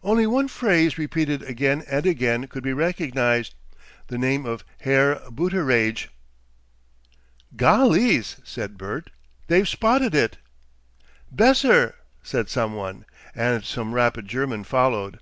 [0.00, 3.50] Only one phrase, repeated again and again could he recognize
[4.06, 6.06] the name of "Herr Booteraidge."
[7.56, 9.10] "Gollys!" said Bert.
[9.48, 10.36] "They've spotted it."
[11.32, 15.18] "Besser," said some one, and some rapid German followed.